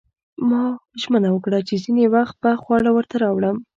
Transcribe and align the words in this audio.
ما 0.49 0.63
ژمنه 1.01 1.29
وکړه 1.31 1.59
چې 1.67 1.75
ځینې 1.83 2.05
وخت 2.15 2.35
به 2.41 2.51
خواړه 2.61 2.89
ورته 2.93 3.15
راوړم 3.23 3.57